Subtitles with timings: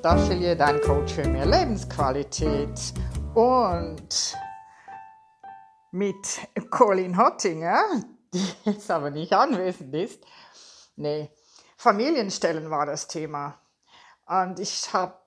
[0.00, 2.94] Ruth Daschelier, dein Coach für mehr Lebensqualität.
[3.34, 4.34] Und
[5.90, 6.16] mit
[6.70, 7.82] Colin Hottinger,
[8.32, 10.24] die jetzt aber nicht anwesend ist.
[10.96, 11.30] Nee,
[11.76, 13.60] Familienstellen war das Thema.
[14.26, 15.18] Und ich habe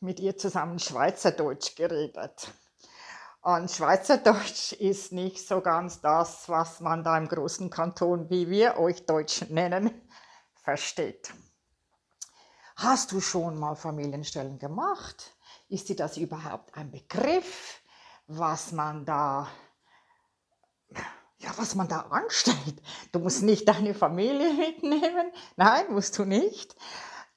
[0.00, 2.50] mit ihr zusammen Schweizerdeutsch geredet.
[3.42, 8.78] Und Schweizerdeutsch ist nicht so ganz das, was man da im großen Kanton, wie wir
[8.78, 9.90] euch Deutschen nennen,
[10.62, 11.30] versteht.
[12.80, 15.36] Hast du schon mal Familienstellen gemacht?
[15.68, 17.82] Ist dir das überhaupt ein Begriff,
[18.28, 19.48] was man da,
[21.38, 22.80] ja, was man da anstellt?
[23.10, 25.32] Du musst nicht deine Familie mitnehmen.
[25.56, 26.76] Nein, musst du nicht.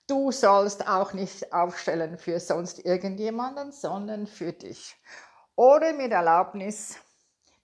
[0.05, 4.95] Du sollst auch nicht aufstellen für sonst irgendjemanden, sondern für dich.
[5.55, 6.97] Oder mit Erlaubnis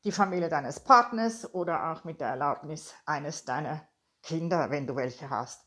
[0.04, 3.88] die Familie deines Partners oder auch mit der Erlaubnis eines deiner
[4.24, 5.67] Kinder, wenn du welche hast.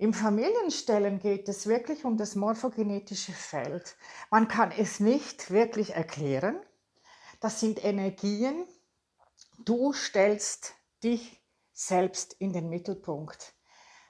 [0.00, 3.96] Im Familienstellen geht es wirklich um das morphogenetische Feld.
[4.30, 6.60] Man kann es nicht wirklich erklären.
[7.40, 8.64] Das sind Energien.
[9.58, 13.54] Du stellst dich selbst in den Mittelpunkt.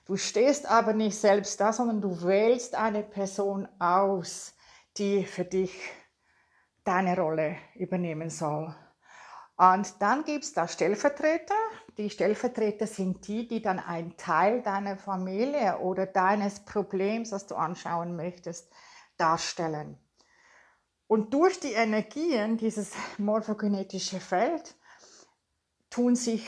[0.05, 4.55] Du stehst aber nicht selbst da, sondern du wählst eine Person aus,
[4.99, 5.73] die für dich
[6.85, 8.75] deine Rolle übernehmen soll.
[9.57, 11.55] Und dann gibt es da Stellvertreter.
[11.99, 17.57] Die Stellvertreter sind die, die dann einen Teil deiner Familie oder deines Problems, das du
[17.57, 18.71] anschauen möchtest,
[19.17, 19.99] darstellen.
[21.09, 24.77] Und durch die Energien, dieses morphogenetische Feld,
[25.91, 26.47] tun sich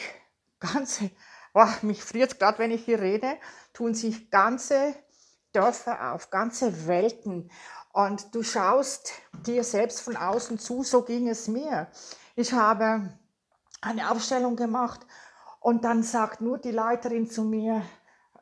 [0.61, 1.11] ganze,
[1.53, 3.37] oh, mich friert gerade, wenn ich hier rede,
[3.73, 4.95] tun sich ganze
[5.53, 7.51] Dörfer auf, ganze Welten.
[7.93, 11.89] Und du schaust dir selbst von außen zu, so ging es mir.
[12.37, 13.19] Ich habe
[13.81, 15.05] eine Aufstellung gemacht
[15.61, 17.83] und dann sagt nur die Leiterin zu mir,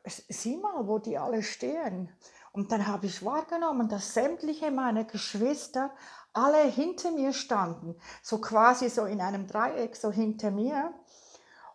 [0.05, 2.09] sieh mal, wo die alle stehen.
[2.51, 5.91] Und dann habe ich wahrgenommen, dass sämtliche meiner Geschwister
[6.33, 10.93] alle hinter mir standen, so quasi so in einem Dreieck so hinter mir.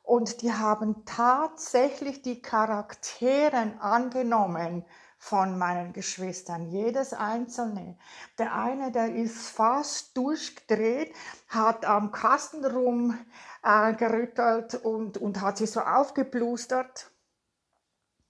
[0.03, 4.85] Und die haben tatsächlich die Charakteren angenommen,
[5.25, 7.97] von meinen Geschwistern, jedes einzelne.
[8.37, 11.17] Der eine, der ist fast durchgedreht,
[11.49, 13.19] hat am Kasten rum
[13.63, 13.95] äh,
[14.83, 17.11] und, und hat sich so aufgeblustert,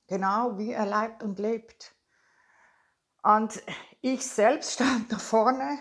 [0.06, 1.96] genau wie er leibt und lebt.
[3.24, 3.60] Und
[4.00, 5.80] ich selbst stand da vorne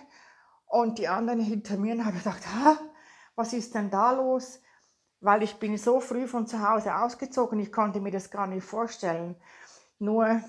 [0.66, 2.41] und die anderen hinter mir und habe gedacht,
[3.35, 4.59] was ist denn da los?
[5.19, 8.66] Weil ich bin so früh von zu Hause ausgezogen, ich konnte mir das gar nicht
[8.66, 9.35] vorstellen.
[10.00, 10.41] Nur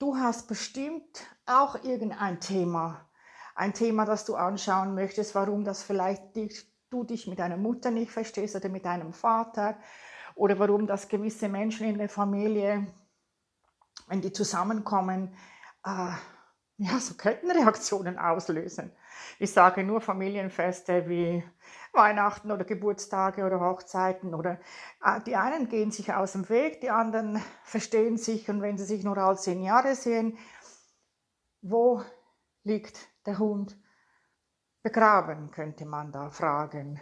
[0.00, 3.06] Du hast bestimmt auch irgendein Thema,
[3.54, 7.90] ein Thema, das du anschauen möchtest, warum das vielleicht dich, du dich mit deiner Mutter
[7.90, 9.76] nicht verstehst oder mit deinem Vater
[10.34, 12.86] oder warum das gewisse Menschen in der Familie,
[14.06, 15.36] wenn die zusammenkommen,
[15.84, 16.12] äh,
[16.78, 18.90] ja, so Kettenreaktionen auslösen.
[19.38, 21.42] Ich sage nur Familienfeste wie
[21.92, 24.60] Weihnachten oder Geburtstage oder Hochzeiten oder
[25.04, 28.84] äh, die einen gehen sich aus dem Weg, die anderen verstehen sich und wenn sie
[28.84, 30.38] sich nur alle zehn Jahre sehen,
[31.62, 32.02] wo
[32.64, 33.76] liegt der Hund
[34.82, 37.00] begraben, könnte man da fragen.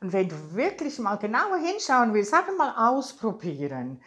[0.00, 4.02] Und wenn du wirklich mal genauer hinschauen willst, sag mal ausprobieren,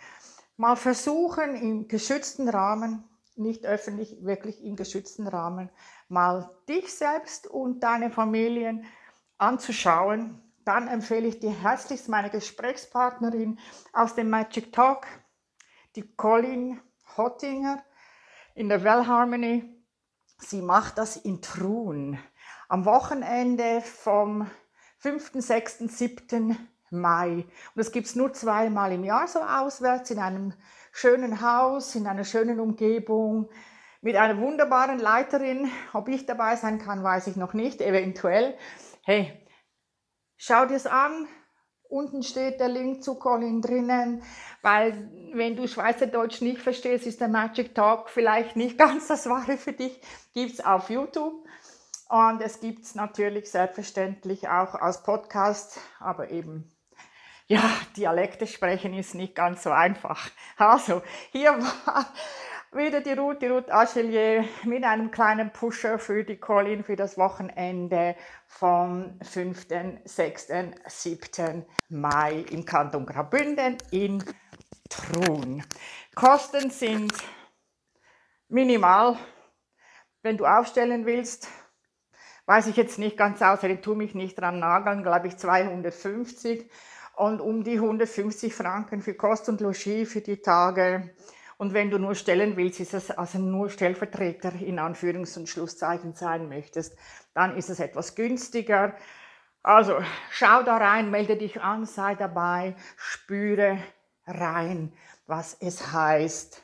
[0.57, 3.03] mal versuchen im geschützten Rahmen,
[3.39, 5.69] nicht öffentlich, wirklich im geschützten Rahmen,
[6.07, 8.85] mal dich selbst und deine Familien
[9.37, 13.59] anzuschauen, dann empfehle ich dir herzlichst meine Gesprächspartnerin
[13.93, 15.07] aus dem Magic Talk,
[15.95, 16.79] die Colin
[17.17, 17.83] Hottinger
[18.55, 19.83] in der Well Harmony.
[20.37, 22.19] Sie macht das in Truhen
[22.67, 24.49] am Wochenende vom
[24.99, 26.55] 5., 6., 7.
[26.91, 27.31] Mai.
[27.33, 30.53] Und das gibt es nur zweimal im Jahr so auswärts in einem
[30.91, 33.49] schönen Haus, in einer schönen Umgebung,
[34.01, 35.69] mit einer wunderbaren Leiterin.
[35.93, 38.55] Ob ich dabei sein kann, weiß ich noch nicht, eventuell
[39.09, 39.33] hey,
[40.37, 41.27] schau dir es an.
[41.89, 44.21] Unten steht der Link zu Colin drinnen,
[44.61, 49.57] weil wenn du Schweizerdeutsch nicht verstehst, ist der Magic Talk vielleicht nicht ganz das Wahre
[49.57, 49.99] für dich.
[50.35, 51.43] Gibt es auf YouTube
[52.09, 56.71] und es gibt es natürlich selbstverständlich auch als Podcast, aber eben
[57.49, 57.63] ja,
[57.97, 60.29] Dialekte sprechen ist nicht ganz so einfach.
[60.55, 61.01] Also,
[61.31, 62.05] hier war
[62.71, 67.17] wieder die Ruth, die Ruth Achelier mit einem kleinen Pusher für die Colin für das
[67.17, 68.15] Wochenende
[68.45, 69.65] vom 5.,
[70.05, 70.47] 6.,
[70.85, 71.65] 7.
[71.89, 74.23] Mai im Kanton Graubünden in
[74.87, 75.65] Truhen.
[76.13, 77.11] Kosten sind
[78.47, 79.17] minimal.
[80.21, 81.47] Wenn du aufstellen willst,
[82.45, 86.69] weiß ich jetzt nicht ganz außerdem tue mich nicht dran nageln, glaube ich 250
[87.19, 91.13] und um die 150 Franken für Kost und Logis für die Tage
[91.57, 96.13] Und wenn du nur stellen willst, ist es also nur Stellvertreter in Anführungs- und Schlusszeichen
[96.13, 96.97] sein möchtest,
[97.33, 98.95] dann ist es etwas günstiger.
[99.61, 99.99] Also
[100.31, 103.77] schau da rein, melde dich an, sei dabei, spüre
[104.25, 104.93] rein,
[105.27, 106.63] was es heißt,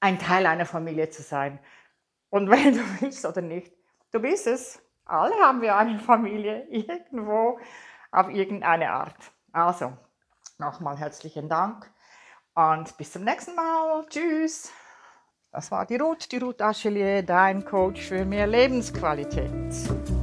[0.00, 1.58] ein Teil einer Familie zu sein.
[2.30, 3.74] Und wenn du willst oder nicht,
[4.10, 4.80] du bist es.
[5.04, 7.60] Alle haben wir eine Familie irgendwo
[8.10, 9.32] auf irgendeine Art.
[9.52, 9.92] Also,
[10.58, 11.90] nochmal herzlichen Dank
[12.54, 14.04] und bis zum nächsten Mal.
[14.08, 14.70] Tschüss.
[15.52, 20.19] Das war die Ruth, die Ruth Achelier, dein Coach für mehr Lebensqualität.